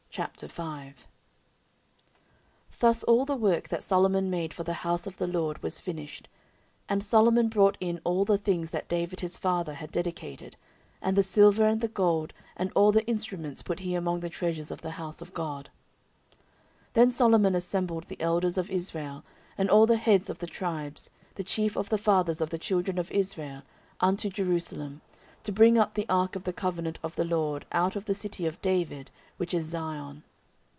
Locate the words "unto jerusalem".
24.01-24.99